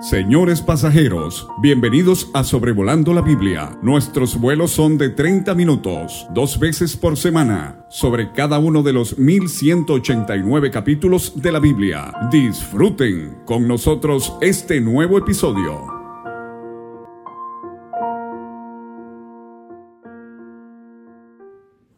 [0.00, 3.78] Señores pasajeros, bienvenidos a Sobrevolando la Biblia.
[3.80, 9.18] Nuestros vuelos son de 30 minutos, dos veces por semana, sobre cada uno de los
[9.18, 12.12] 1189 capítulos de la Biblia.
[12.30, 15.86] Disfruten con nosotros este nuevo episodio.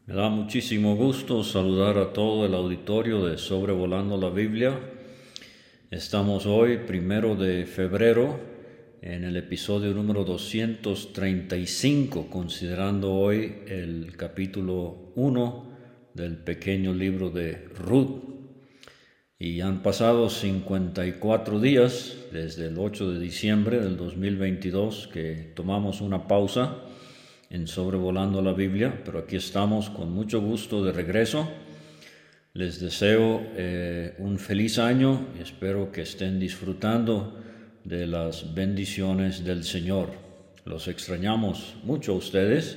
[0.06, 4.78] Me da muchísimo gusto saludar a todo el auditorio de Sobrevolando la Biblia
[5.90, 8.38] Estamos hoy, primero de febrero,
[9.00, 15.66] en el episodio número 235, considerando hoy el capítulo 1
[16.12, 18.20] del pequeño libro de Ruth.
[19.38, 26.28] Y han pasado 54 días desde el 8 de diciembre del 2022 que tomamos una
[26.28, 26.82] pausa
[27.48, 31.48] en sobrevolando la Biblia, pero aquí estamos con mucho gusto de regreso
[32.58, 37.40] les deseo eh, un feliz año y espero que estén disfrutando
[37.84, 40.10] de las bendiciones del Señor.
[40.64, 42.76] Los extrañamos mucho a ustedes,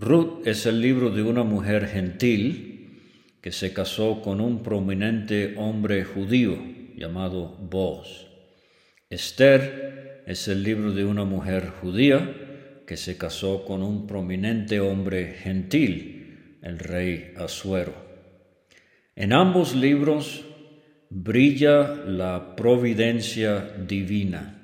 [0.00, 6.04] Ruth es el libro de una mujer gentil que se casó con un prominente hombre
[6.04, 6.56] judío
[6.96, 8.26] llamado Boaz.
[9.10, 12.34] Esther es el libro de una mujer judía
[12.86, 17.92] que se casó con un prominente hombre gentil, el rey Asuero.
[19.14, 20.46] En ambos libros
[21.10, 24.60] brilla la providencia divina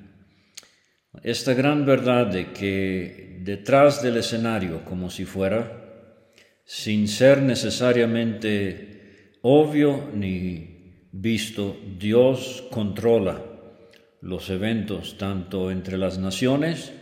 [1.23, 5.85] esta gran verdad de que detrás del escenario, como si fuera,
[6.65, 13.41] sin ser necesariamente obvio ni visto, Dios controla
[14.21, 16.93] los eventos tanto entre las naciones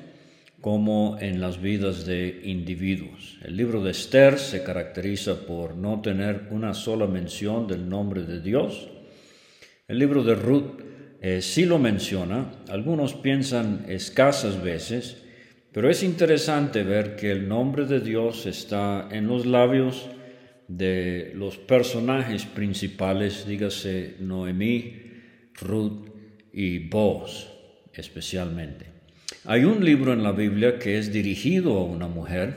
[0.60, 3.38] como en las vidas de individuos.
[3.42, 8.42] El libro de Esther se caracteriza por no tener una sola mención del nombre de
[8.42, 8.90] Dios.
[9.88, 10.80] El libro de Ruth
[11.22, 15.24] eh, sí lo menciona, algunos piensan escasas veces,
[15.74, 20.08] pero es interesante ver que el nombre de Dios está en los labios
[20.68, 25.02] de los personajes principales, dígase Noemí,
[25.60, 26.08] Ruth
[26.52, 27.48] y Boaz
[27.92, 28.86] especialmente.
[29.46, 32.54] Hay un libro en la Biblia que es dirigido a una mujer,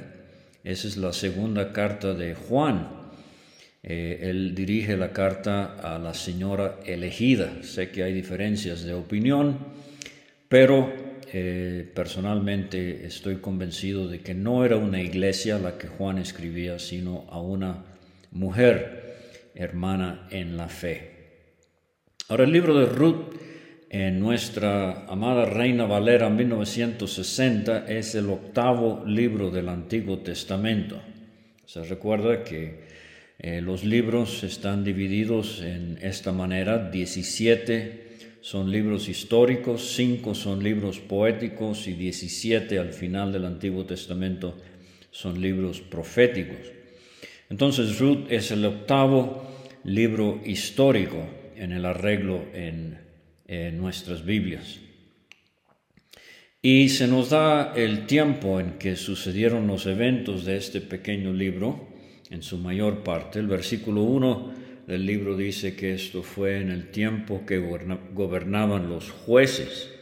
[0.63, 2.87] esa es la segunda carta de Juan,
[3.81, 7.63] eh, él dirige la carta a la señora elegida.
[7.63, 9.57] Sé que hay diferencias de opinión,
[10.49, 16.79] pero eh, personalmente estoy convencido de que no era una iglesia la que Juan escribía,
[16.79, 17.83] sino a una
[18.31, 21.11] mujer hermana en la fe.
[22.29, 23.35] Ahora el libro de Ruth
[23.89, 31.01] en nuestra amada Reina Valera 1960 es el octavo libro del Antiguo Testamento.
[31.65, 32.87] Se recuerda que
[33.39, 38.06] eh, los libros están divididos en esta manera, 17
[38.47, 44.55] son libros históricos, 5 son libros poéticos y 17 al final del Antiguo Testamento
[45.11, 46.71] son libros proféticos.
[47.49, 49.45] Entonces Ruth es el octavo
[49.83, 51.17] libro histórico
[51.57, 52.97] en el arreglo en,
[53.47, 54.79] en nuestras Biblias.
[56.61, 61.89] Y se nos da el tiempo en que sucedieron los eventos de este pequeño libro
[62.29, 63.39] en su mayor parte.
[63.39, 69.11] El versículo 1 del libro dice que esto fue en el tiempo que gobernaban los
[69.11, 69.93] jueces.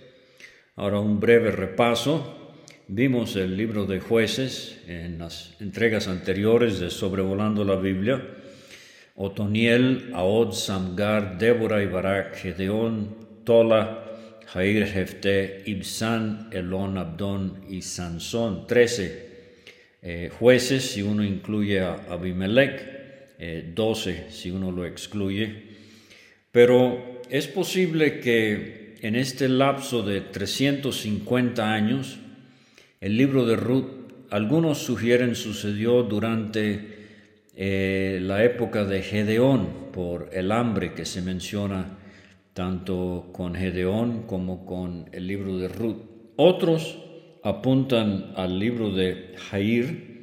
[0.75, 2.53] Ahora un breve repaso.
[2.87, 8.23] Vimos el libro de jueces en las entregas anteriores de Sobrevolando la Biblia.
[9.15, 14.03] Otoniel, Aod, Samgar, Débora y Barak, Gedeón, Tola,
[14.45, 18.67] Jair, Jefté, Ibsan, Elón, Abdón y Sansón.
[18.67, 19.25] Trece
[20.03, 22.94] eh, jueces si uno incluye a Abimelech,
[23.39, 25.75] eh, doce si uno lo excluye.
[26.51, 32.17] Pero es posible que en este lapso de 350 años,
[33.01, 36.95] el libro de Ruth, algunos sugieren sucedió durante
[37.55, 41.97] eh, la época de Gedeón, por el hambre que se menciona
[42.53, 45.97] tanto con Gedeón como con el libro de Ruth.
[46.35, 46.97] Otros
[47.43, 50.14] apuntan al libro de Jair,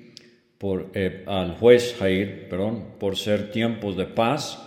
[0.94, 4.62] eh, al juez Jair, perdón, por ser tiempos de paz,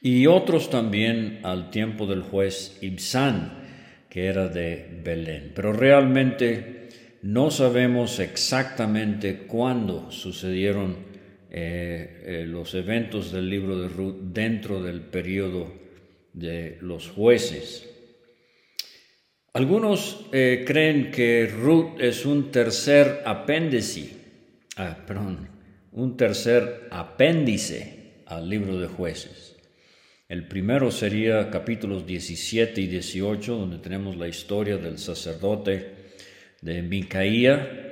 [0.00, 5.52] y otros también al tiempo del juez Ibsán, que era de Belén.
[5.54, 6.88] Pero realmente
[7.20, 10.96] no sabemos exactamente cuándo sucedieron
[11.50, 15.74] eh, eh, los eventos del libro de Ruth dentro del periodo
[16.32, 17.86] de los jueces.
[19.52, 24.17] Algunos creen que Ruth es un tercer apéndice,
[24.78, 25.48] ah, perdón,
[25.92, 29.56] un tercer apéndice al libro de jueces.
[30.28, 35.94] El primero sería capítulos 17 y 18, donde tenemos la historia del sacerdote
[36.60, 37.84] de Micaía,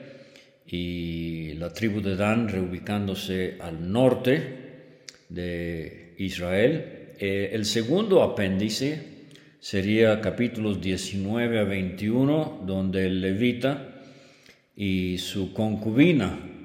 [0.68, 7.14] y la tribu de Dan reubicándose al norte de Israel.
[7.18, 9.00] Eh, el segundo apéndice
[9.60, 14.02] sería capítulos 19 a 21, donde el levita
[14.76, 16.55] y su concubina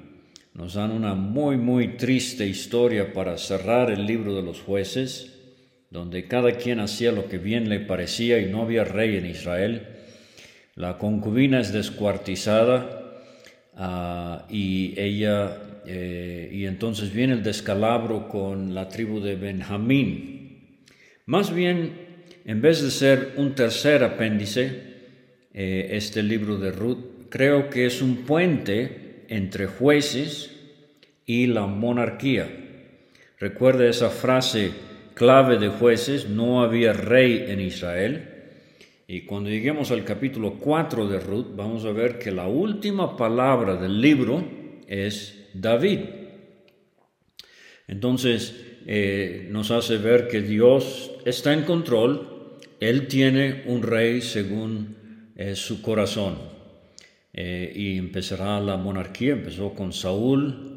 [0.54, 5.38] nos dan una muy, muy triste historia para cerrar el libro de los jueces,
[5.90, 9.88] donde cada quien hacía lo que bien le parecía y no había rey en Israel.
[10.74, 13.02] La concubina es descuartizada,
[13.74, 20.84] Ah, y ella, eh, y entonces viene el descalabro con la tribu de Benjamín.
[21.24, 21.92] Más bien,
[22.44, 24.92] en vez de ser un tercer apéndice,
[25.54, 29.01] eh, este libro de Ruth, creo que es un puente
[29.32, 30.50] entre jueces
[31.24, 32.48] y la monarquía.
[33.38, 34.72] Recuerda esa frase
[35.14, 38.28] clave de jueces, no había rey en Israel.
[39.08, 43.76] Y cuando lleguemos al capítulo 4 de Ruth, vamos a ver que la última palabra
[43.76, 44.44] del libro
[44.86, 46.00] es David.
[47.88, 48.54] Entonces,
[48.86, 54.96] eh, nos hace ver que Dios está en control, Él tiene un rey según
[55.36, 56.51] eh, su corazón.
[57.32, 60.68] Eh, y empezará la monarquía, empezó con Saúl,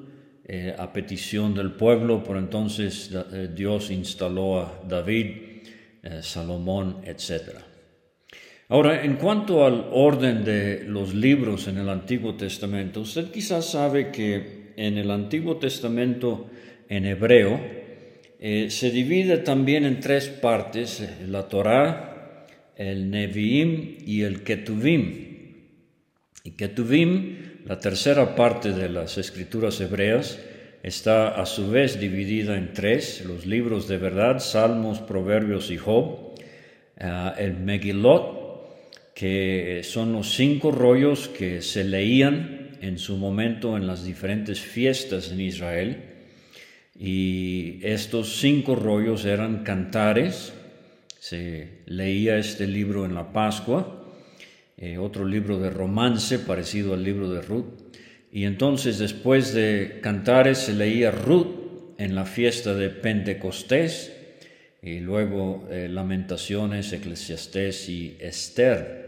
[0.78, 3.10] a petición del pueblo, por entonces
[3.56, 5.38] Dios instaló a David,
[6.22, 7.58] Salomón, etc.
[8.70, 14.12] Ahora, en cuanto al orden de los libros en el Antiguo Testamento, usted quizás sabe
[14.12, 16.50] que en el Antiguo Testamento
[16.90, 17.60] en hebreo
[18.40, 25.35] eh, se divide también en tres partes, eh, la Torá, el Nevi'im y el Ketuvim.
[26.46, 30.40] Y Ketuvim, la tercera parte de las escrituras hebreas,
[30.84, 36.36] está a su vez dividida en tres, los libros de verdad, Salmos, Proverbios y Job,
[37.00, 43.88] ah, el Megilot, que son los cinco rollos que se leían en su momento en
[43.88, 46.04] las diferentes fiestas en Israel.
[46.96, 50.54] Y estos cinco rollos eran cantares.
[51.20, 53.95] Se leía este libro en la Pascua,
[54.78, 57.66] eh, otro libro de romance parecido al libro de Ruth.
[58.32, 64.12] Y entonces después de cantares se leía Ruth en la fiesta de Pentecostés
[64.82, 69.06] y luego eh, Lamentaciones, Eclesiastés y Esther.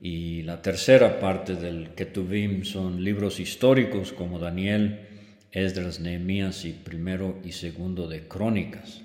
[0.00, 5.06] Y la tercera parte del Ketuvim son libros históricos como Daniel,
[5.52, 9.00] Esdras, Nehemías y primero y segundo de Crónicas.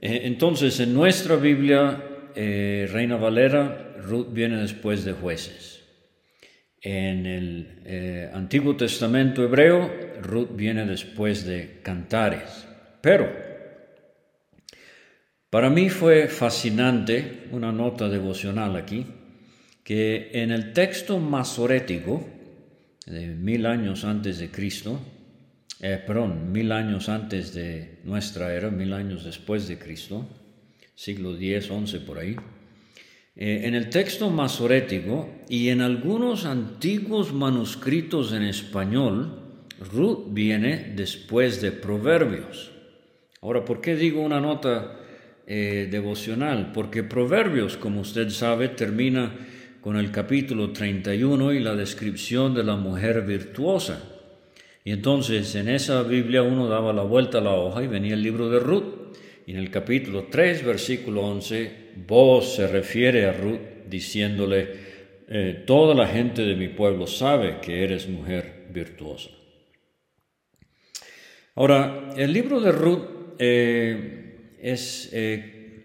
[0.00, 5.80] Eh, entonces, en nuestra Biblia, eh, Reina Valera, Ruth viene después de jueces.
[6.82, 9.90] En el eh, Antiguo Testamento hebreo,
[10.22, 12.66] Ruth viene después de cantares.
[13.00, 13.30] Pero,
[15.50, 19.06] para mí fue fascinante una nota devocional aquí
[19.84, 22.26] que en el texto masorético
[23.06, 25.00] de mil años antes de Cristo,
[25.80, 30.28] eh, perdón, mil años antes de nuestra era, mil años después de Cristo,
[31.00, 32.36] siglo X, XI por ahí,
[33.34, 41.62] eh, en el texto masorético y en algunos antiguos manuscritos en español Ruth viene después
[41.62, 42.70] de Proverbios.
[43.40, 45.00] Ahora, ¿por qué digo una nota
[45.46, 46.72] eh, devocional?
[46.74, 49.32] Porque Proverbios, como usted sabe, termina
[49.80, 54.04] con el capítulo 31 y la descripción de la mujer virtuosa.
[54.84, 58.22] Y entonces en esa Biblia uno daba la vuelta a la hoja y venía el
[58.22, 59.00] libro de Ruth.
[59.50, 61.70] En el capítulo 3, versículo 11,
[62.06, 64.68] vos se refiere a Ruth diciéndole,
[65.26, 69.30] eh, toda la gente de mi pueblo sabe que eres mujer virtuosa.
[71.56, 73.02] Ahora, el libro de Ruth
[73.40, 75.82] eh, es eh,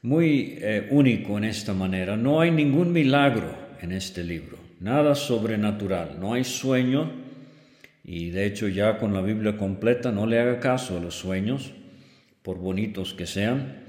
[0.00, 2.16] muy único en esta manera.
[2.16, 7.12] No hay ningún milagro en este libro, nada sobrenatural, no hay sueño,
[8.04, 11.74] y de hecho ya con la Biblia completa no le haga caso a los sueños,
[12.42, 13.82] por bonitos que sean,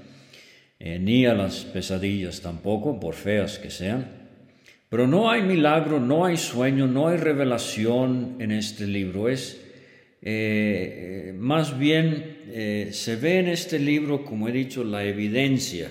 [0.78, 4.28] eh, ni a las pesadillas tampoco, por feas que sean.
[4.88, 9.28] Pero no hay milagro, no hay sueño, no hay revelación en este libro.
[9.28, 9.60] Es
[10.22, 12.32] eh, eh, más bien
[12.92, 15.90] se ve en este libro, como he dicho, la evidencia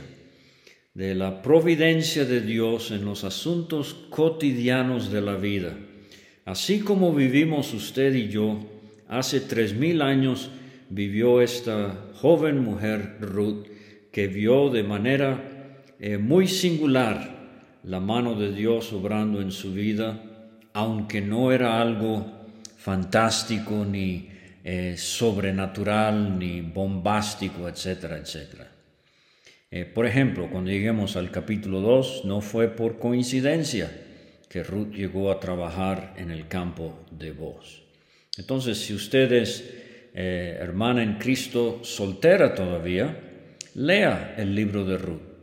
[0.93, 5.75] de la providencia de Dios en los asuntos cotidianos de la vida.
[6.45, 8.59] Así como vivimos usted y yo,
[9.07, 10.49] hace tres mil años
[10.93, 13.65] vivió esta joven mujer Ruth
[14.11, 20.21] que vio de manera eh, muy singular la mano de Dios obrando en su vida,
[20.73, 22.25] aunque no era algo
[22.77, 24.29] fantástico ni
[24.63, 28.69] eh, sobrenatural ni bombástico, etcétera, etcétera.
[29.71, 33.91] Eh, por ejemplo, cuando lleguemos al capítulo 2, no fue por coincidencia
[34.47, 37.81] que Ruth llegó a trabajar en el campo de voz.
[38.37, 39.82] Entonces, si usted es
[40.13, 43.17] eh, hermana en Cristo soltera todavía,
[43.75, 45.33] lea el libro de Ruth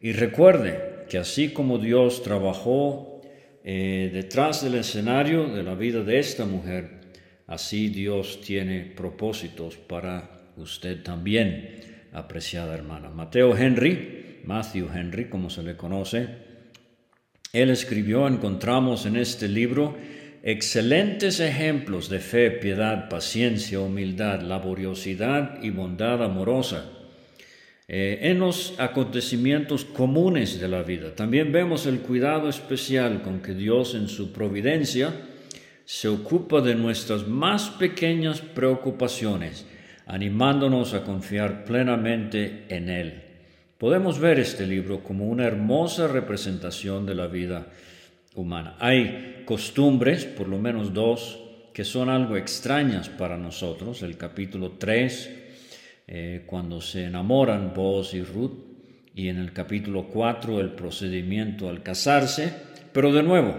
[0.00, 3.20] y recuerde que así como Dios trabajó
[3.64, 7.00] eh, detrás del escenario de la vida de esta mujer,
[7.46, 11.80] así Dios tiene propósitos para usted también,
[12.12, 13.10] apreciada hermana.
[13.10, 16.28] Mateo Henry, Matthew Henry, como se le conoce,
[17.52, 19.96] él escribió, encontramos en este libro,
[20.42, 26.90] excelentes ejemplos de fe, piedad, paciencia, humildad, laboriosidad y bondad amorosa.
[27.88, 31.14] Eh, en los acontecimientos comunes de la vida.
[31.14, 35.12] También vemos el cuidado especial con que Dios en su providencia
[35.84, 39.66] se ocupa de nuestras más pequeñas preocupaciones,
[40.06, 43.22] animándonos a confiar plenamente en Él.
[43.78, 47.68] Podemos ver este libro como una hermosa representación de la vida
[48.80, 51.38] Hay costumbres, por lo menos dos,
[51.72, 54.02] que son algo extrañas para nosotros.
[54.02, 55.30] El capítulo 3,
[56.06, 58.52] eh, cuando se enamoran Boaz y Ruth,
[59.14, 62.52] y en el capítulo 4 el procedimiento al casarse,
[62.92, 63.54] pero de nuevo,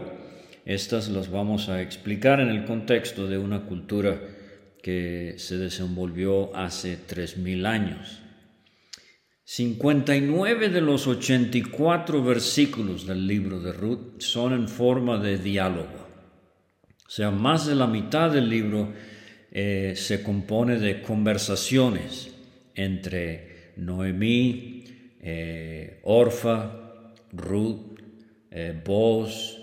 [0.66, 4.20] estas las vamos a explicar en el contexto de una cultura
[4.84, 8.22] que se desenvolvió hace 3.000 años.
[9.50, 16.06] 59 de los 84 versículos del libro de Ruth son en forma de diálogo.
[17.08, 18.92] O sea, más de la mitad del libro
[19.50, 22.30] eh, se compone de conversaciones
[22.76, 24.84] entre Noemí,
[25.22, 28.02] eh, Orfa, Ruth,
[28.52, 29.62] eh, Boz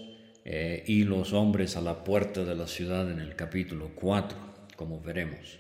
[0.86, 4.38] y los hombres a la puerta de la ciudad en el capítulo 4,
[4.76, 5.58] como veremos.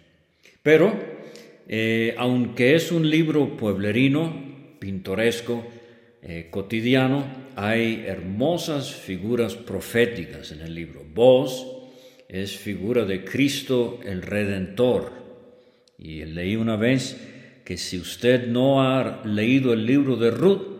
[0.62, 1.23] Pero
[1.66, 5.66] eh, aunque es un libro pueblerino, pintoresco,
[6.22, 7.24] eh, cotidiano,
[7.56, 11.04] hay hermosas figuras proféticas en el libro.
[11.14, 11.66] Vos
[12.28, 15.12] es figura de Cristo el Redentor.
[15.98, 17.16] Y leí una vez
[17.64, 20.74] que si usted no ha leído el libro de Ruth,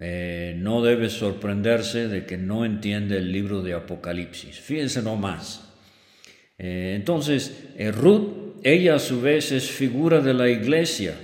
[0.00, 4.58] eh, no debe sorprenderse de que no entiende el libro de Apocalipsis.
[4.60, 5.60] Fíjense nomás.
[6.58, 11.14] entonces, Ruth ella a su vez es figura de la iglesia,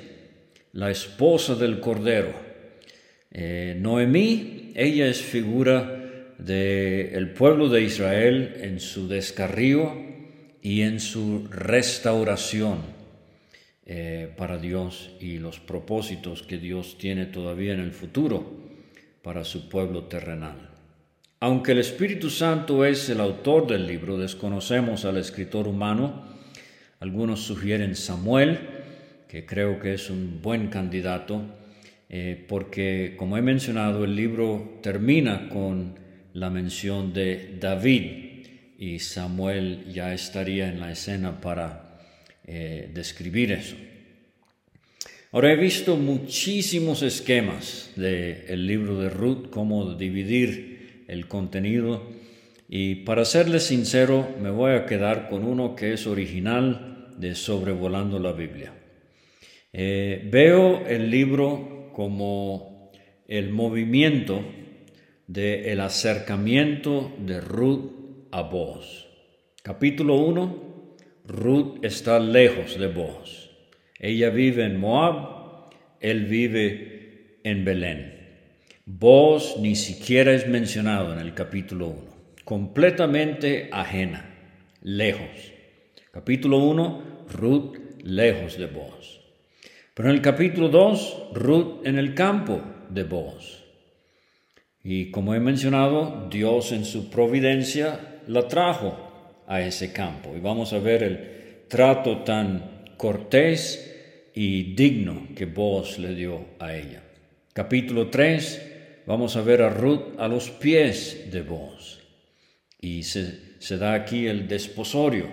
[0.73, 2.35] la esposa del Cordero.
[3.33, 9.93] Eh, Noemí, ella es figura del pueblo de Israel en su descarrío
[10.63, 12.79] y en su restauración
[13.87, 18.45] eh, para Dios y los propósitos que Dios tiene todavía en el futuro
[19.23, 20.71] para su pueblo terrenal.
[21.41, 26.30] Aunque el Espíritu Santo es el autor del libro, desconocemos al escritor humano,
[27.01, 28.59] algunos sugieren Samuel,
[29.27, 31.43] que creo que es un buen candidato,
[32.11, 35.99] eh, porque como he mencionado, el libro termina con
[36.35, 38.47] la mención de David
[38.79, 41.99] y Samuel ya estaría en la escena para
[42.47, 43.77] eh, describir eso.
[45.33, 52.09] Ahora he visto muchísimos esquemas del libro de Ruth, cómo dividir el contenido
[52.73, 56.90] Y para serles sincero, me voy a quedar con uno que es original
[57.21, 58.73] de Sobrevolando la Biblia.
[59.73, 62.91] Eh, veo el libro como
[63.29, 64.43] el movimiento
[65.27, 69.07] del el acercamiento de Ruth a vos.
[69.63, 70.97] Capítulo 1,
[71.27, 73.51] Ruth está lejos de vos.
[73.99, 78.21] Ella vive en Moab, él vive en Belén.
[78.87, 82.01] Vos ni siquiera es mencionado en el capítulo 1.
[82.45, 84.35] Completamente ajena,
[84.83, 85.53] lejos.
[86.11, 89.21] Capítulo 1, Ruth lejos de vos.
[89.95, 93.65] Pero en el capítulo 2, Ruth en el campo de vos.
[94.83, 100.35] Y como he mencionado, Dios en su providencia la trajo a ese campo.
[100.37, 106.75] Y vamos a ver el trato tan cortés y digno que vos le dio a
[106.75, 107.03] ella.
[107.53, 112.01] Capítulo 3, vamos a ver a Ruth a los pies de vos.
[112.81, 115.27] Y se, se da aquí el desposorio,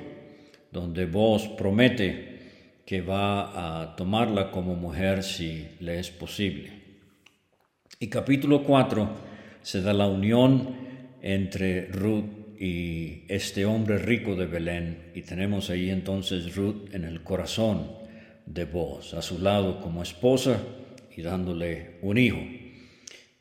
[0.71, 2.37] donde vos promete
[2.85, 6.71] que va a tomarla como mujer si le es posible.
[7.99, 9.09] Y capítulo 4
[9.61, 10.75] se da la unión
[11.21, 17.23] entre Ruth y este hombre rico de Belén y tenemos ahí entonces Ruth en el
[17.23, 17.91] corazón
[18.45, 20.61] de vos, a su lado como esposa
[21.15, 22.39] y dándole un hijo.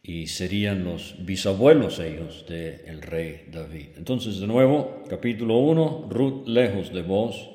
[0.09, 3.89] Y serían los bisabuelos ellos del rey David.
[3.97, 7.51] Entonces, de nuevo, capítulo 1, Ruth lejos de vos.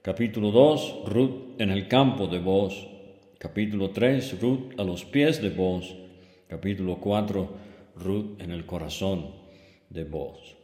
[0.00, 2.88] Capítulo 2, Ruth en el campo de vos.
[3.38, 5.94] Capítulo 3, Ruth a los pies de vos.
[6.48, 7.56] Capítulo 4,
[7.96, 9.26] Ruth en el corazón
[9.90, 10.56] de vos.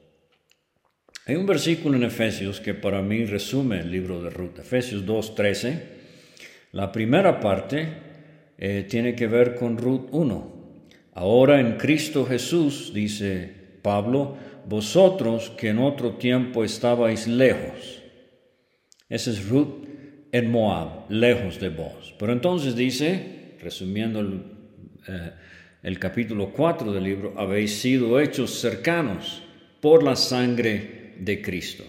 [1.27, 4.61] Hay un versículo en Efesios que para mí resume el libro de Ruth.
[4.61, 5.83] Efesios 2, 13.
[6.73, 7.87] La primera parte
[8.57, 10.58] eh, tiene que ver con Ruth 1.
[11.19, 17.99] Ahora en Cristo Jesús, dice Pablo, vosotros que en otro tiempo estabais lejos
[19.09, 19.87] ese es Ruth
[20.33, 22.15] en Moab, lejos de vos.
[22.19, 24.43] Pero entonces dice, resumiendo el,
[25.83, 29.43] eh, capítulo 4 del libro, habéis sido hechos cercanos
[29.81, 31.85] por la sangre de Cristo.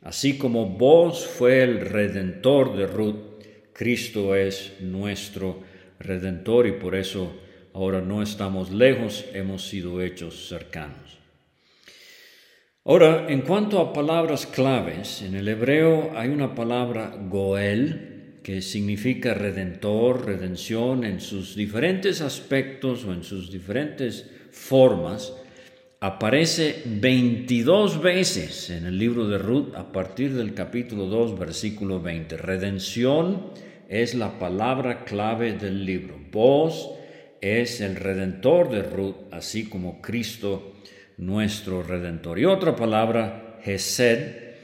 [0.00, 3.42] Así como vos fue el redentor de Ruth,
[3.74, 5.60] Cristo es nuestro
[5.98, 7.36] redentor y por eso
[7.74, 11.18] ahora no estamos lejos, hemos sido hechos cercanos.
[12.84, 19.34] Ahora, en cuanto a palabras claves, en el hebreo hay una palabra goel, que significa
[19.34, 25.32] redentor, redención, en sus diferentes aspectos o en sus diferentes formas,
[26.00, 32.36] aparece 22 veces en el libro de Ruth a partir del capítulo 2, versículo 20.
[32.36, 33.52] Redención
[33.88, 36.18] es la palabra clave del libro.
[36.32, 36.90] Vos
[37.42, 40.76] es el redentor de Ruth, así como Cristo
[41.18, 42.38] nuestro Redentor.
[42.38, 44.54] Y otra palabra, Hesed,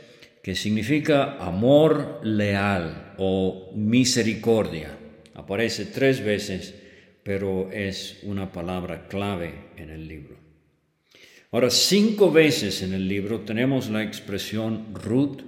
[0.42, 4.96] que significa amor leal o misericordia.
[5.34, 6.74] Aparece tres veces,
[7.22, 10.38] pero es una palabra clave en el libro.
[11.50, 15.42] Ahora, cinco veces en el libro tenemos la expresión Ruth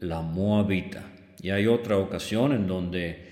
[0.00, 1.12] la Moabita.
[1.40, 3.29] Y hay otra ocasión en donde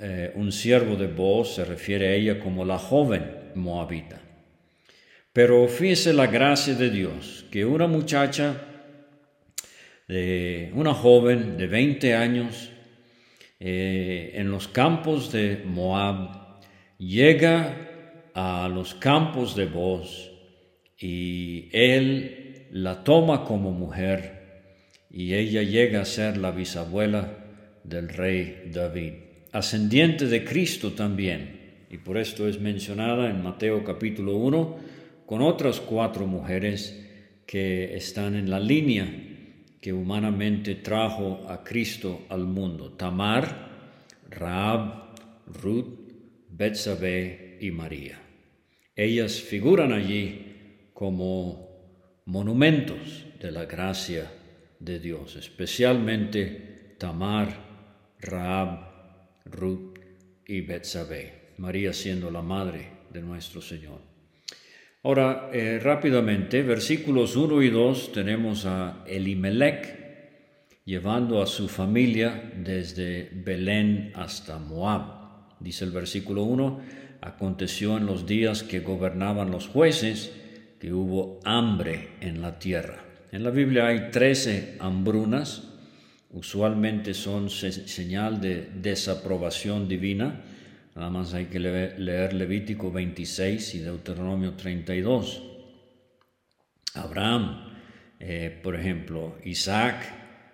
[0.00, 4.20] eh, un siervo de voz se refiere a ella como la joven Moabita.
[5.32, 8.56] Pero fíjese la gracia de Dios, que una muchacha,
[10.06, 12.70] de, una joven de 20 años,
[13.60, 16.60] eh, en los campos de Moab,
[16.98, 17.88] llega
[18.34, 20.30] a los campos de Boz
[20.98, 24.38] y él la toma como mujer
[25.10, 27.38] y ella llega a ser la bisabuela
[27.84, 29.14] del rey David,
[29.58, 31.86] ascendiente de Cristo también.
[31.90, 34.76] Y por esto es mencionada en Mateo capítulo 1,
[35.26, 37.04] con otras cuatro mujeres
[37.44, 39.06] que están en la línea
[39.80, 42.92] que humanamente trajo a Cristo al mundo.
[42.92, 43.68] Tamar,
[44.30, 45.16] Raab,
[45.46, 45.98] Ruth,
[46.50, 48.20] Betsabé y María.
[48.94, 54.30] Ellas figuran allí como monumentos de la gracia
[54.78, 57.66] de Dios, especialmente Tamar,
[58.20, 58.87] Raab,
[59.50, 59.98] Ruth
[60.46, 64.00] y Betsabé, María siendo la madre de nuestro Señor.
[65.02, 70.08] Ahora, eh, rápidamente, versículos 1 y 2 tenemos a Elimelech
[70.84, 75.56] llevando a su familia desde Belén hasta Moab.
[75.60, 76.80] Dice el versículo 1,
[77.20, 80.32] aconteció en los días que gobernaban los jueces
[80.80, 83.04] que hubo hambre en la tierra.
[83.32, 85.67] En la Biblia hay 13 hambrunas,
[86.30, 90.42] usualmente son señal de desaprobación divina
[90.98, 95.42] Nada más hay que leer Levítico 26 y Deuteronomio 32.
[96.94, 97.66] Abraham
[98.18, 99.94] Eh, por ejemplo, Isaac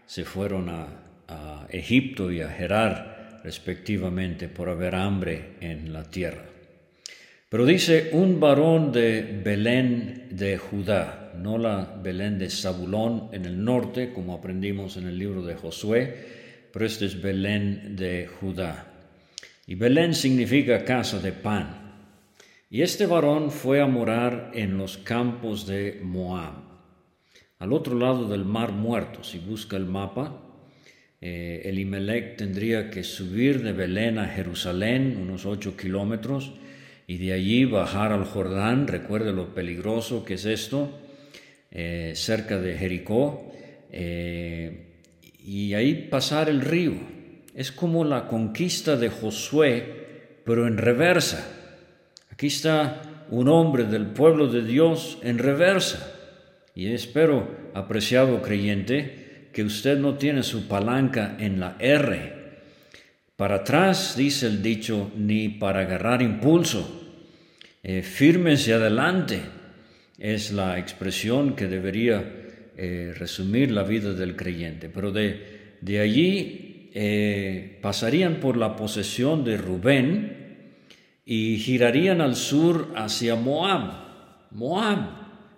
[0.05, 0.87] se fueron a,
[1.29, 6.54] a Egipto y a Gerar respectivamente por haber hambre en la tierra.
[7.49, 13.63] Pero dice un varón de Belén de Judá, no la Belén de Zabulón en el
[13.65, 16.17] norte, como aprendimos en el libro de Josué,
[16.73, 18.87] pero este es Belén de Judá.
[19.67, 21.85] Y Belén significa casa de pan.
[22.71, 26.55] Y este varón fue a morar en los campos de Moab,
[27.61, 29.23] al otro lado del mar muerto.
[29.23, 30.43] Si busca el mapa,
[31.21, 36.55] eh, Elimelech tendría que subir de Belén a Jerusalén, unos ocho kilómetros,
[37.07, 40.91] y de allí bajar al Jordán, recuerde lo peligroso que es esto,
[41.71, 43.53] eh, cerca de Jericó,
[43.91, 44.87] eh,
[45.45, 46.95] y ahí pasar el río.
[47.55, 51.47] Es como la conquista de Josué, pero en reversa.
[52.31, 56.11] Aquí está un hombre del pueblo de Dios en reversa.
[56.75, 62.34] Y espero, apreciado creyente, que usted no tiene su palanca en la R
[63.37, 67.03] para atrás, dice el dicho, ni para agarrar impulso.
[67.83, 69.43] Eh, firmes y adelante
[70.19, 72.25] es la expresión que debería
[72.77, 74.89] eh, resumir la vida del creyente.
[74.89, 80.45] Pero de, de allí eh, pasarían por la posesión de Rubén
[81.27, 83.93] y girarían al sur hacia Moab.
[84.53, 84.99] Moab,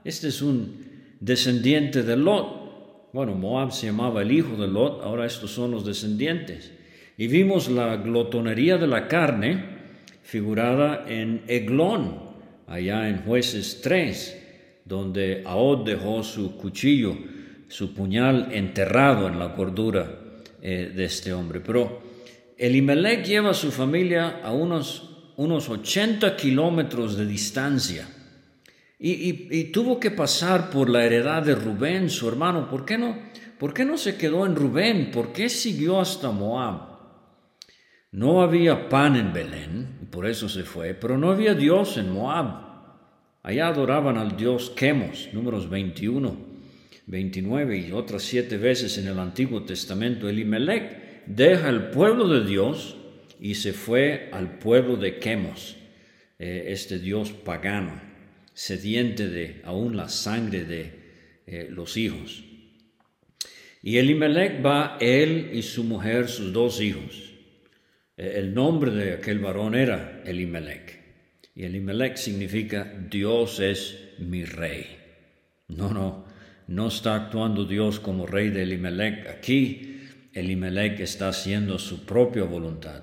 [0.04, 0.86] este es un
[1.20, 3.12] descendiente de Lot.
[3.12, 6.72] Bueno, Moab se llamaba el hijo de Lot, ahora estos son los descendientes.
[7.18, 9.64] Y vimos la glotonería de la carne
[10.22, 12.18] figurada en Eglón,
[12.66, 17.16] allá en Jueces 3, donde Ahod dejó su cuchillo,
[17.68, 20.20] su puñal enterrado en la cordura
[20.60, 21.60] eh, de este hombre.
[21.60, 22.02] Pero
[22.58, 28.08] Elimelech lleva a su familia a unos, unos 80 kilómetros de distancia.
[28.98, 32.68] Y, y, tuvo que pasar por la heredad de Rubén, su hermano.
[32.70, 33.18] ¿Por qué no?
[33.58, 35.10] ¿Por qué no se quedó en Rubén?
[35.10, 36.95] ¿Por qué siguió hasta Moab?
[38.12, 42.64] No había pan en Belén, por eso se fue, pero no había Dios en Moab.
[43.42, 46.36] Allá adoraban al dios Chemos, números 21,
[47.06, 50.28] 29 y otras siete veces en el Antiguo Testamento.
[50.28, 52.96] Elimelech deja el pueblo de Dios
[53.40, 55.76] y se fue al pueblo de Chemos,
[56.38, 58.00] eh, este dios pagano,
[58.54, 60.92] sediente de aún la sangre de
[61.46, 62.44] eh, los hijos.
[63.82, 67.35] Y Elimelech va él y su mujer, sus dos hijos.
[68.16, 71.00] Eh, el nombre de aquel varón era Elimelech.
[71.54, 74.86] Y Elimelech significa Dios es mi rey.
[75.68, 76.26] No, no,
[76.68, 79.28] no está actuando Dios como rey de Elimelech.
[79.28, 80.02] Aquí
[80.32, 83.02] Elimelech está haciendo su propia voluntad.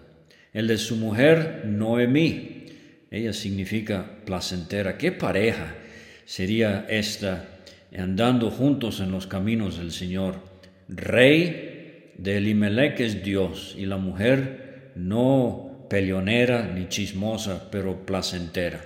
[0.54, 2.66] El de su mujer, Noemí.
[3.10, 4.98] Ella significa placentera.
[4.98, 5.76] ¿Qué pareja
[6.26, 7.50] sería esta
[7.96, 10.36] andando juntos en los caminos del Señor?
[10.88, 14.63] Rey de Elimelech es Dios y la mujer
[14.96, 18.84] no peleonera ni chismosa, pero placentera.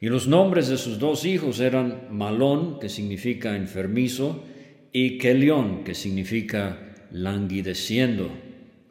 [0.00, 4.44] Y los nombres de sus dos hijos eran Malón, que significa enfermizo,
[4.92, 8.30] y Kelión, que significa languideciendo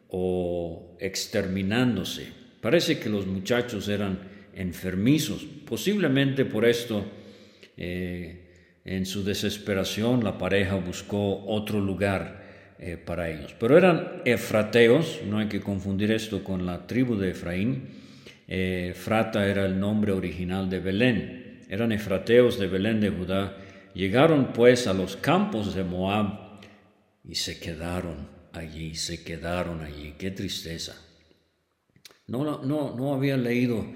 [0.08, 2.28] o exterminándose.
[2.60, 4.20] Parece que los muchachos eran
[4.54, 5.44] enfermizos.
[5.66, 7.04] Posiblemente por esto,
[7.76, 12.41] eh, en su desesperación, la pareja buscó otro lugar
[12.78, 13.54] eh, para ellos.
[13.58, 17.88] Pero eran efrateos, no hay que confundir esto con la tribu de Efraín.
[18.48, 21.60] Eh, Frata era el nombre original de Belén.
[21.68, 23.56] Eran efrateos de Belén de Judá.
[23.94, 26.60] Llegaron pues a los campos de Moab
[27.24, 30.14] y se quedaron allí, se quedaron allí.
[30.18, 30.96] Qué tristeza.
[32.26, 33.86] No, no, no había leído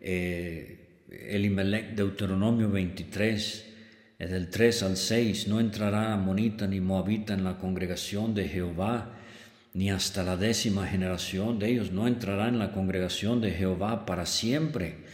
[0.00, 3.75] eh, Elimelech, Deuteronomio 23
[4.18, 9.12] del 3 al 6, no entrará amonita ni moabita en la congregación de Jehová,
[9.74, 14.24] ni hasta la décima generación de ellos no entrará en la congregación de Jehová para
[14.24, 15.04] siempre.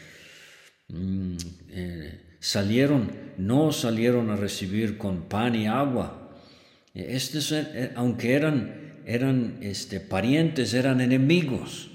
[0.86, 1.36] Mm,
[1.70, 6.30] eh, salieron, no salieron a recibir con pan y agua.
[6.94, 11.91] Estos, eh, aunque eran, eran este, parientes, eran enemigos.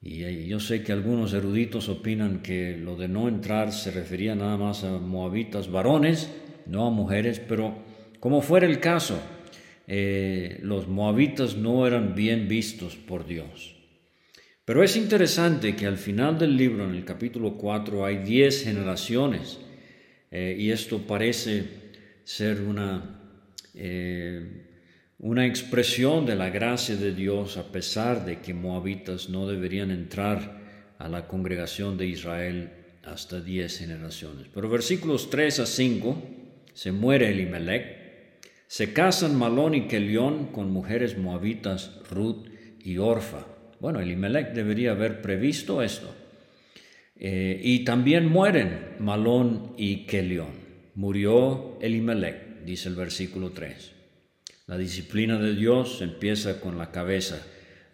[0.00, 4.56] Y yo sé que algunos eruditos opinan que lo de no entrar se refería nada
[4.56, 6.30] más a moabitas varones,
[6.66, 7.82] no a mujeres, pero
[8.20, 9.20] como fuera el caso,
[9.86, 13.74] eh, los moabitas no eran bien vistos por Dios.
[14.64, 19.58] Pero es interesante que al final del libro, en el capítulo 4, hay 10 generaciones,
[20.30, 21.64] eh, y esto parece
[22.22, 23.20] ser una...
[23.74, 24.67] Eh,
[25.20, 30.58] una expresión de la gracia de Dios a pesar de que moabitas no deberían entrar
[30.98, 32.70] a la congregación de Israel
[33.04, 34.46] hasta diez generaciones.
[34.54, 36.22] Pero versículos 3 a 5
[36.72, 37.98] se muere Elimelech,
[38.68, 42.46] se casan Malón y Kelión con mujeres moabitas Ruth
[42.80, 43.46] y Orfa.
[43.80, 46.14] Bueno, Elimelech debería haber previsto esto.
[47.16, 50.68] Eh, y también mueren Malón y Kelión.
[50.94, 53.97] Murió Elimelech, dice el versículo 3.
[54.68, 57.42] La disciplina de Dios empieza con la cabeza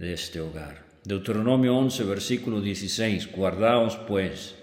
[0.01, 0.85] de este hogar.
[1.05, 3.31] Deuteronomio 11, versículo 16.
[3.31, 4.57] Guardaos pues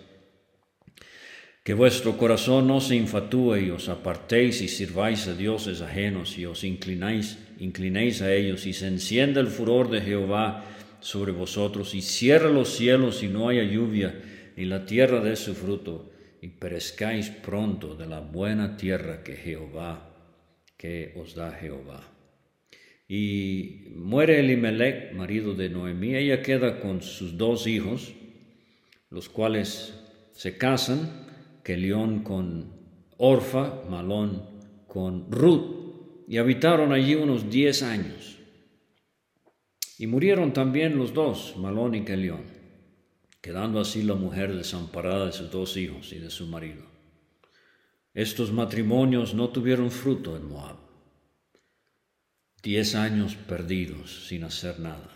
[1.64, 6.46] que vuestro corazón no se infatúe y os apartéis y sirváis a dioses ajenos y
[6.46, 10.66] os inclináis, inclinéis a ellos y se encienda el furor de Jehová
[11.00, 14.22] sobre vosotros y cierra los cielos y no haya lluvia
[14.58, 20.11] ni la tierra dé su fruto y perezcáis pronto de la buena tierra que Jehová,
[20.82, 22.02] que os da Jehová.
[23.08, 28.14] Y muere Elimelech, marido de Noemí, ella queda con sus dos hijos,
[29.12, 29.94] los cuales
[30.34, 31.30] se casan
[31.78, 32.74] León con
[33.18, 34.44] Orfa, Malón
[34.88, 38.38] con Ruth, y habitaron allí unos diez años.
[39.98, 42.44] Y murieron también los dos, Malón y Kelión,
[43.42, 46.91] quedando así la mujer desamparada de sus dos hijos y de su marido.
[48.14, 50.76] Estos matrimonios no tuvieron fruto en Moab.
[52.62, 55.10] Diez años perdidos sin hacer nada.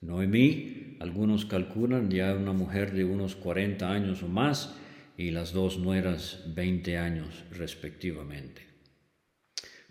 [0.00, 4.76] Noemí, algunos calculan ya una mujer de unos cuarenta años o más,
[5.18, 8.62] y las dos nueras 20 años respectivamente.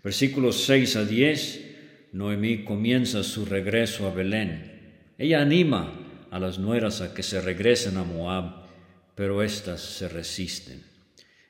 [0.02, 1.74] Versículos 6 a 10,
[2.12, 5.12] Noemí comienza su regreso a Belén.
[5.18, 8.64] Ella anima a las nueras a que se regresen a Moab,
[9.14, 10.95] pero éstas se resisten.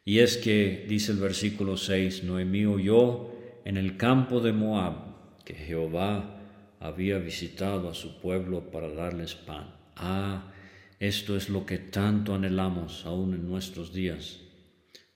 [0.08, 3.32] Y es que, dice el versículo 6, Noemí oyó
[3.64, 4.94] en el campo de Moab
[5.44, 6.38] que Jehová
[6.78, 9.74] había visitado a su pueblo para darles pan.
[9.96, 10.52] Ah,
[11.00, 14.38] esto es lo que tanto anhelamos aún en nuestros días.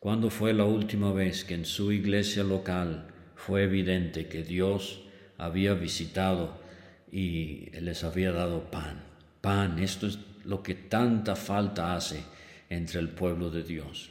[0.00, 5.02] ¿Cuándo fue la última vez que en su iglesia local fue evidente que Dios
[5.38, 6.60] había visitado
[7.12, 9.04] y les había dado pan?
[9.40, 12.24] Pan, esto es lo que tanta falta hace
[12.68, 14.09] entre el pueblo de Dios.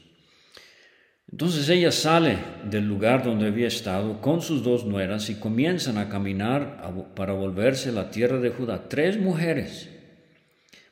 [1.32, 6.10] Entonces ella sale del lugar donde había estado con sus dos nueras y comienzan a
[6.10, 6.82] caminar
[7.16, 8.90] para volverse a la tierra de Judá.
[8.90, 9.90] Tres mujeres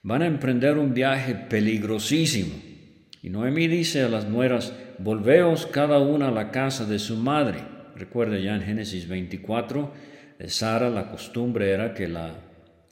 [0.04, 2.54] van a emprender un viaje peligrosísimo.
[3.23, 7.60] Y Noemí dice a las nueras, volveos cada una a la casa de su madre.
[7.95, 9.91] Recuerde ya en Génesis 24,
[10.38, 12.36] de Sara la costumbre era que la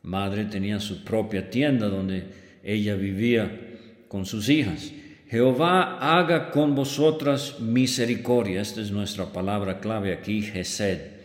[0.01, 2.23] madre tenía su propia tienda donde
[2.63, 3.51] ella vivía
[4.08, 4.91] con sus hijas.
[5.28, 8.62] Jehová haga con vosotras misericordia.
[8.62, 11.16] Esta es nuestra palabra clave aquí, Gesed.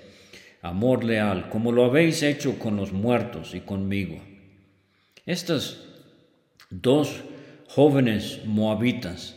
[0.63, 4.21] Amor leal, como lo habéis hecho con los muertos y conmigo.
[5.27, 5.85] Estas
[6.71, 7.23] dos
[7.69, 9.37] jóvenes moabitas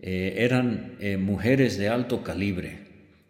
[0.00, 2.86] eh, eran eh, mujeres de alto calibre.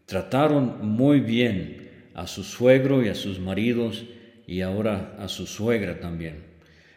[0.07, 4.05] Trataron muy bien a su suegro y a sus maridos
[4.47, 6.54] y ahora a su suegra también.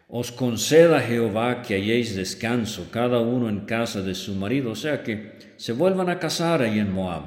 [0.09, 5.03] Os conceda Jehová que halléis descanso, cada uno en casa de su marido, o sea
[5.03, 7.23] que se vuelvan a casar ahí en Moab.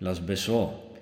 [0.00, 0.94] Las besó.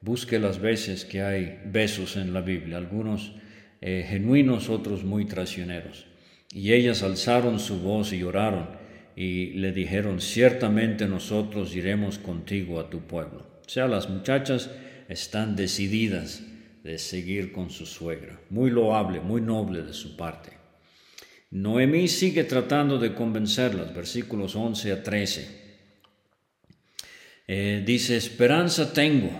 [0.00, 3.32] Busque las veces que hay besos en la Biblia, algunos
[3.80, 6.06] eh, genuinos, otros muy traicioneros.
[6.52, 8.66] Y ellas alzaron su voz y lloraron
[9.14, 13.46] y le dijeron, ciertamente nosotros iremos contigo a tu pueblo.
[13.64, 14.70] O sea, las muchachas
[15.08, 16.42] están decididas
[16.82, 18.40] de seguir con su suegra.
[18.50, 20.53] Muy loable, muy noble de su parte.
[21.54, 25.48] Noemí sigue tratando de convencerlas, versículos 11 a 13.
[27.46, 29.30] Eh, dice, esperanza tengo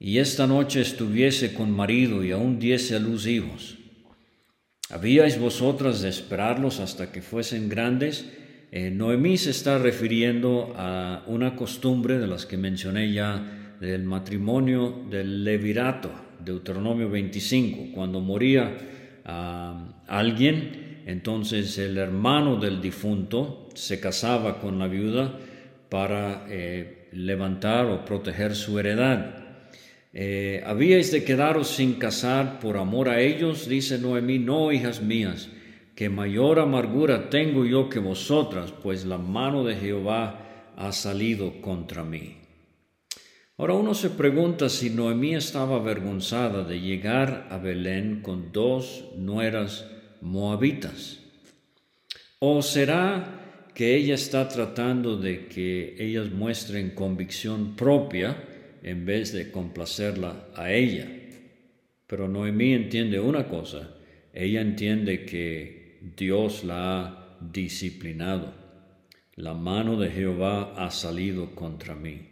[0.00, 3.78] y esta noche estuviese con marido y aún diese a luz hijos.
[4.90, 8.28] ¿Habíais vosotras de esperarlos hasta que fuesen grandes?
[8.72, 15.04] Eh, Noemí se está refiriendo a una costumbre de las que mencioné ya del matrimonio
[15.08, 16.10] del levirato,
[16.44, 17.94] Deuteronomio 25.
[17.94, 18.76] Cuando moría
[19.24, 25.38] ah, alguien, entonces el hermano del difunto se casaba con la viuda
[25.88, 29.44] para eh, levantar o proteger su heredad.
[30.12, 33.68] Eh, ¿Habíais de quedaros sin casar por amor a ellos?
[33.68, 35.50] Dice Noemí, no, hijas mías,
[35.94, 42.04] que mayor amargura tengo yo que vosotras, pues la mano de Jehová ha salido contra
[42.04, 42.38] mí.
[43.56, 49.88] Ahora uno se pregunta si Noemí estaba avergonzada de llegar a Belén con dos nueras
[50.24, 51.20] moabitas.
[52.40, 58.36] ¿O será que ella está tratando de que ellas muestren convicción propia?
[58.84, 61.08] en vez de complacerla a ella.
[62.06, 63.96] Pero Noemí entiende una cosa,
[64.32, 68.54] ella entiende que Dios la ha disciplinado.
[69.36, 72.28] La mano de Jehová ha salido contra mí.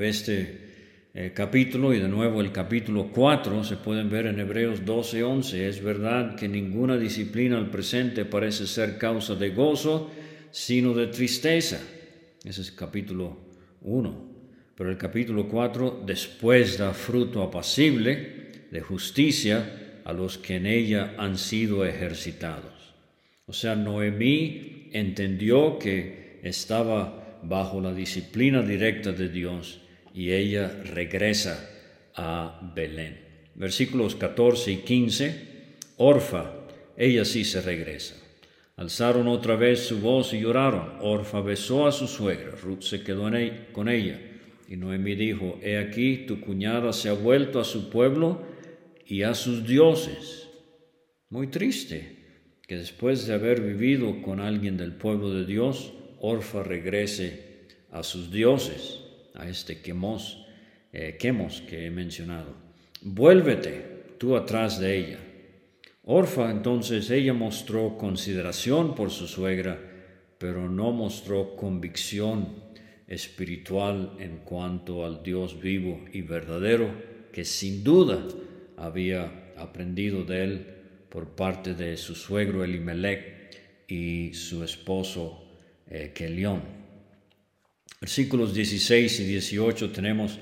[0.00, 0.79] Este
[1.12, 5.68] eh, capítulo y de nuevo el capítulo 4 se pueden ver en Hebreos 12, 11.
[5.68, 10.10] Es verdad que ninguna disciplina al presente parece ser causa de gozo,
[10.52, 11.80] sino de tristeza.
[12.44, 13.38] Ese es capítulo
[13.82, 14.30] 1.
[14.76, 21.14] Pero el capítulo 4 después da fruto apacible de justicia a los que en ella
[21.18, 22.94] han sido ejercitados.
[23.46, 29.79] O sea, Noemí entendió que estaba bajo la disciplina directa de Dios
[30.14, 31.68] y ella regresa
[32.14, 33.20] a Belén.
[33.54, 35.50] Versículos 14 y 15,
[35.96, 36.52] Orfa,
[36.96, 38.16] ella sí se regresa.
[38.76, 40.96] Alzaron otra vez su voz y lloraron.
[41.00, 43.30] Orfa besó a su suegra, Ruth se quedó
[43.72, 44.20] con ella.
[44.68, 48.42] Y Noemí dijo, He aquí, tu cuñada se ha vuelto a su pueblo
[49.04, 50.48] y a sus dioses.
[51.28, 52.16] Muy triste
[52.66, 58.30] que después de haber vivido con alguien del pueblo de Dios, Orfa regrese a sus
[58.30, 58.99] dioses,
[59.34, 60.46] a este quemos,
[60.92, 62.54] eh, que he mencionado.
[63.02, 65.18] Vuélvete tú atrás de ella.
[66.04, 69.78] Orfa entonces ella mostró consideración por su suegra,
[70.38, 72.70] pero no mostró convicción
[73.06, 76.92] espiritual en cuanto al Dios vivo y verdadero
[77.32, 78.26] que sin duda
[78.76, 80.66] había aprendido de él
[81.08, 83.56] por parte de su suegro Elimelech
[83.88, 85.44] y su esposo
[85.88, 86.12] eh.
[88.00, 90.38] Versículos 16 y 18 tenemos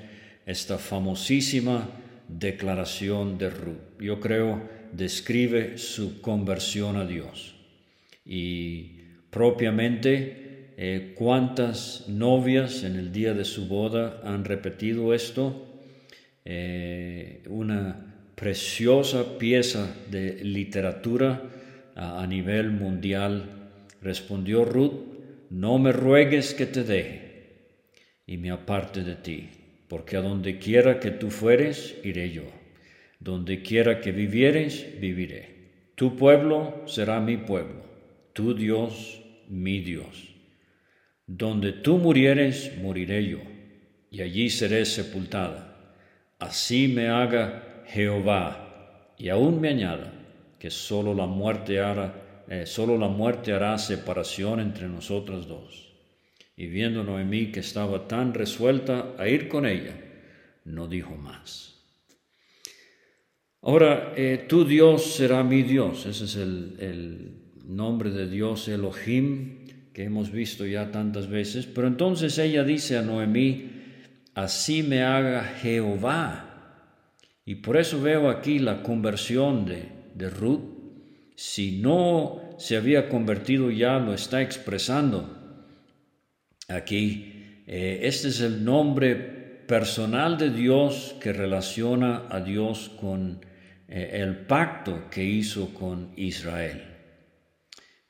[0.47, 1.89] esta famosísima
[2.29, 4.01] declaración de Ruth.
[4.01, 7.55] Yo creo describe su conversión a Dios.
[8.25, 15.67] Y propiamente, eh, ¿cuántas novias en el día de su boda han repetido esto?
[16.45, 21.43] Eh, una preciosa pieza de literatura
[21.95, 24.93] a, nivel mundial, respondió Ruth,
[25.51, 27.28] no me ruegues que te deje
[28.29, 29.49] y me aparte de ti,
[29.89, 32.45] porque a donde quiera que tú fueres, iré yo.
[33.19, 35.93] Donde quiera que vivieres, viviré.
[35.95, 37.83] Tu pueblo será mi pueblo,
[38.35, 40.29] tu Dios, mi Dios.
[41.27, 43.39] Donde tú murieres, moriré yo,
[44.11, 45.97] y allí seré sepultada.
[46.39, 50.13] Así me haga Jehová, y aún me añada
[50.59, 55.98] que solo la muerte hará, eh, solo la muerte hará separación entre nosotras dos.
[56.59, 59.95] Y viendo Noemí que estaba tan resuelta a ir con ella,
[60.65, 61.87] no dijo más.
[63.63, 66.05] Ahora, eh, tu Dios será mi Dios.
[66.05, 71.67] Ese es el, el nombre de Dios Elohim que hemos visto ya tantas veces.
[71.67, 73.71] Pero entonces ella dice a Noemí,
[74.35, 76.49] así me haga Jehová
[77.49, 80.61] y por eso veo aquí la conversión de, Ruth.
[81.35, 85.38] Si no se había convertido ya, lo está expresando
[86.69, 87.63] aquí.
[87.67, 89.15] Eh, este es el nombre
[89.67, 93.45] personal de Dios que relaciona a Dios con
[93.89, 96.83] eh, el pacto que hizo con Israel.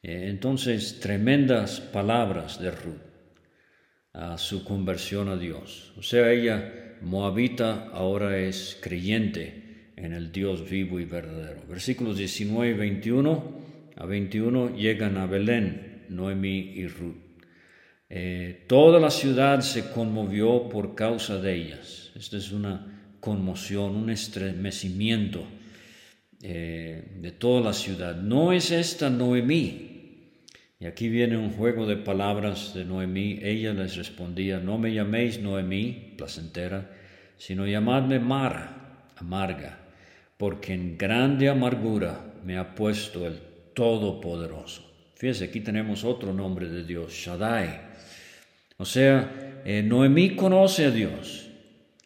[0.03, 3.03] Eh, entonces, tremendas palabras de Ruth
[4.13, 5.93] a su conversión a Dios.
[5.97, 11.63] O sea, ella moabita ahora es creyente en el Dios vivo y verdadero.
[11.69, 13.59] Versículos 19 y 21
[13.97, 17.28] a 21 llegan a Belén, Noemí y Ruth.
[18.11, 22.11] Eh, toda la ciudad se conmovió por causa de ellas.
[22.15, 25.45] Esta es una conmoción, un estremecimiento
[26.43, 28.17] eh, de toda la ciudad.
[28.17, 29.89] No es esta Noemí.
[30.81, 33.41] Y aquí viene un juego de palabras de Noemí.
[33.43, 36.91] Ella les respondía, no me llaméis Noemí, placentera,
[37.37, 39.81] sino llamadme Mara, amarga,
[40.37, 43.41] porque en grande amargura me ha puesto el
[43.75, 44.88] Todopoderoso.
[45.19, 47.81] Fíjese, aquí tenemos otro nombre de Dios, Shaddai.
[48.77, 51.51] O sea, eh, Noemí conoce a Dios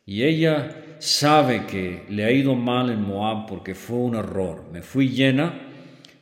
[0.06, 4.64] y ella sabe que le ha ido mal en Moab porque fue un error.
[4.72, 5.52] Me fui llena,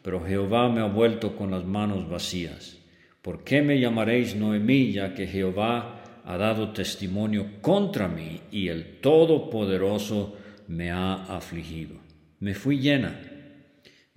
[0.03, 2.79] pero Jehová me ha vuelto con las manos vacías.
[3.23, 8.99] ¿Por qué me llamaréis Noemí, ya que Jehová ha dado testimonio contra mí y el
[9.01, 10.37] Todopoderoso
[10.67, 11.95] me ha afligido.
[12.41, 13.30] Me fui llena.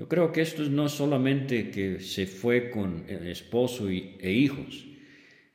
[0.08, 4.86] Creo que esto no es solamente que se fue con esposo e hijos,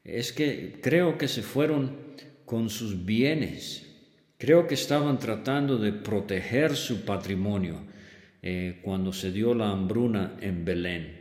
[0.04, 1.96] es que creo que se fueron
[2.44, 3.84] con sus bienes.
[4.38, 7.82] Creo que estaban tratando de proteger su patrimonio
[8.40, 11.18] eh, cuando se dio la hambruna en Belén.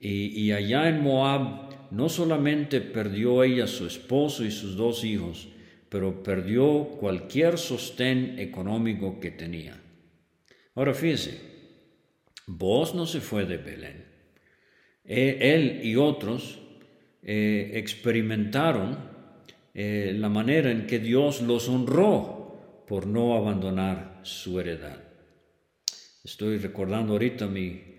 [0.00, 5.48] y allá en Moab no solamente perdió ella su esposo y sus dos hijos,
[5.90, 9.78] pero perdió cualquier sostén económico que tenía.
[10.74, 11.51] Ahora fíjese,
[12.46, 14.04] vos no se fue de Belén.
[15.04, 16.60] E, él y otros
[17.22, 18.98] eh, experimentaron
[19.74, 25.02] eh, la manera en que Dios los honró por no abandonar su heredad.
[26.24, 27.92] Estoy recordando ahorita a mi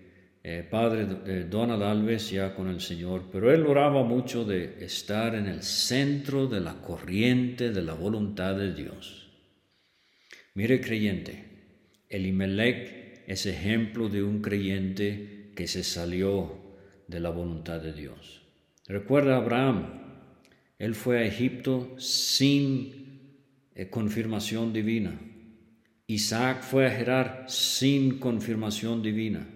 [0.46, 5.34] eh, padre eh, Donald Alves ya con el Señor, pero él oraba mucho de estar
[5.34, 9.30] en el centro de la corriente de la voluntad de Dios.
[10.54, 11.44] Mire creyente,
[12.08, 16.52] Elimelech es ejemplo de un creyente que se salió
[17.08, 18.42] de la voluntad de Dios.
[18.86, 19.86] Recuerda a Abraham,
[20.78, 23.30] él fue a Egipto sin
[23.74, 25.18] eh, confirmación divina.
[26.06, 29.46] Isaac fue a Gerar sin confirmación divina.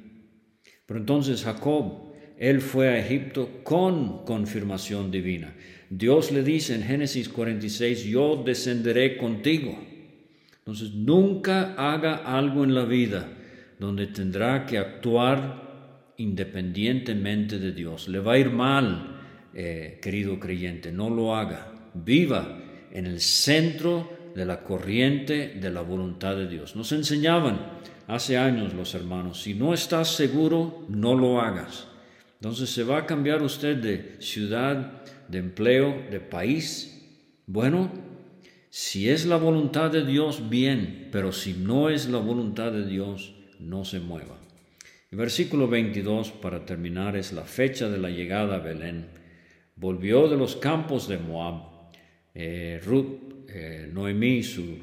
[0.87, 5.55] Pero entonces Jacob, él fue a Egipto con confirmación divina.
[5.91, 9.79] Dios le dice en Génesis 46, yo descenderé contigo.
[10.59, 13.35] Entonces nunca haga algo en la vida
[13.79, 18.09] donde tendrá que actuar independientemente de Dios.
[18.09, 19.17] Le va a ir mal,
[19.55, 21.73] eh, querido creyente, no lo haga.
[21.95, 22.59] Viva
[22.91, 26.77] en el centro de la corriente de la voluntad de Dios.
[26.77, 31.89] Nos enseñaban hace años los hermanos, si no estás seguro, no lo hagas.
[32.41, 37.05] Entonces se va a cambiar usted de ciudad, de empleo, de país.
[37.47, 37.91] Bueno,
[38.71, 43.35] si es la voluntad de Dios, bien, pero si no es la voluntad de Dios,
[43.61, 44.39] no se mueva.
[45.11, 49.19] Versículo 22, para terminar, es la fecha de la llegada a Belén
[49.79, 51.93] volvió de los campos de Moab.
[52.35, 54.79] Eh, Ruth, eh, Noemí, su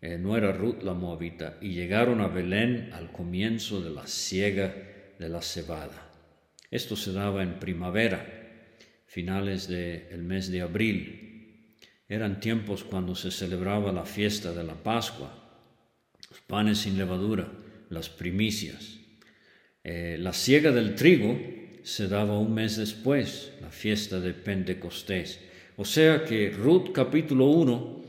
[0.00, 4.74] eh, nuera Ruth la Moabita, y llegaron a Belén al comienzo de la siega
[5.18, 6.10] de la cebada.
[6.70, 8.26] Esto se daba en primavera,
[9.06, 11.76] finales del mes de abril.
[12.08, 15.36] Eran tiempos cuando se celebraba la fiesta de la Pascua,
[16.30, 17.50] los panes sin levadura,
[17.90, 18.98] las primicias.
[19.84, 21.38] la siega del trigo
[21.82, 25.40] se daba un mes después, la fiesta de Pentecostés.
[25.76, 28.00] O sea que Ruth capítulo 1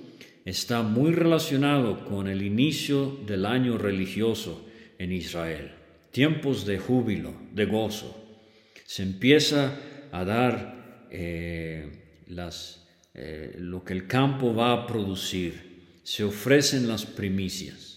[0.45, 4.67] está muy relacionado con el inicio del año religioso
[4.97, 5.71] en Israel.
[6.11, 8.17] Tiempos de júbilo, de gozo.
[8.85, 9.79] Se empieza
[10.11, 11.89] a dar eh,
[12.27, 15.99] las, eh, lo que el campo va a producir.
[16.03, 17.90] Se ofrecen las primicias.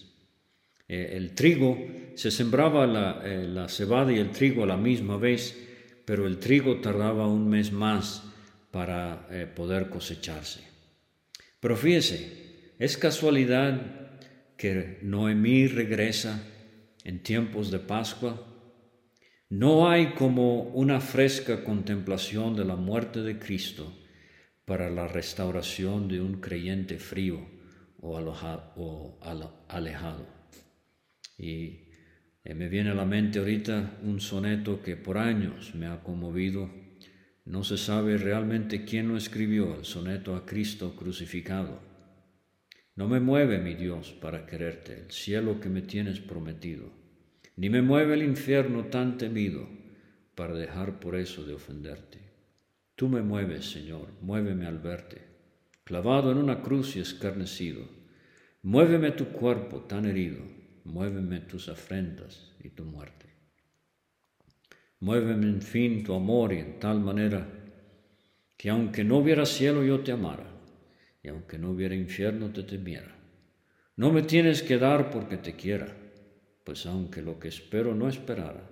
[0.87, 1.77] Eh, el trigo,
[2.15, 5.65] se sembraba la, la cebada y el trigo a la misma vez
[6.05, 8.23] pero el trigo tardaba un mes más
[8.71, 10.61] para eh, poder cosecharse.
[11.59, 13.81] Pero fíjese, es casualidad
[14.55, 16.43] que Noemí regresa
[17.03, 18.47] en tiempos de Pascua.
[19.49, 23.91] No hay como una fresca contemplación de la muerte de Cristo
[24.65, 27.47] para la restauración de un creyente frío
[28.01, 28.17] o,
[29.67, 30.34] alejado.
[31.37, 31.85] Y
[32.43, 36.69] eh, me viene a la mente ahorita un soneto que por años me ha conmovido.
[37.43, 41.81] No se sabe realmente quién lo escribió, el soneto a Cristo crucificado.
[42.95, 46.91] No me mueve, mi Dios, para quererte, el cielo que me tienes prometido,
[47.57, 49.67] ni me mueve el infierno tan temido
[50.33, 52.19] para dejar por eso de ofenderte.
[52.95, 55.21] Tú me mueves, Señor, muéveme al verte,
[55.83, 57.87] clavado en una cruz y escarnecido.
[58.61, 60.54] Muéveme tu cuerpo tan herido
[60.85, 63.25] muéveme tus afrentas y tu muerte.
[64.99, 67.45] Muéveme en fin tu amor y en tal manera
[68.55, 70.49] que aunque no hubiera cielo yo te amara
[71.21, 73.13] y aunque no hubiera infierno te temiera.
[73.97, 75.95] No me tienes que dar porque te quiera,
[76.63, 78.69] pues aunque lo que espero no esperara,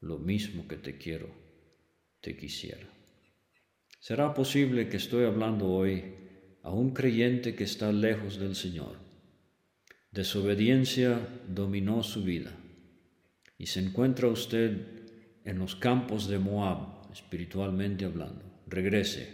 [0.00, 1.28] lo mismo que te quiero,
[2.20, 2.86] te quisiera.
[3.98, 6.14] ¿Será posible que estoy hablando hoy
[6.62, 9.05] a un creyente que está lejos del Señor?
[10.16, 12.50] Desobediencia dominó su vida
[13.58, 14.80] y se encuentra usted
[15.44, 18.42] en los campos de Moab, espiritualmente hablando.
[18.66, 19.28] Regrese.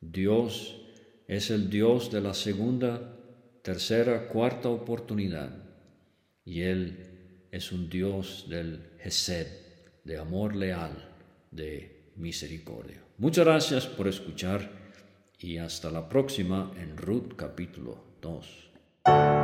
[0.00, 0.80] Dios
[1.28, 3.14] es el Dios de la segunda,
[3.62, 5.62] tercera, cuarta oportunidad
[6.44, 9.46] y Él es un Dios del Gesed,
[10.02, 11.08] de amor leal,
[11.52, 13.00] de misericordia.
[13.18, 14.72] Muchas gracias por escuchar
[15.38, 19.43] y hasta la próxima en Ruth capítulo 2.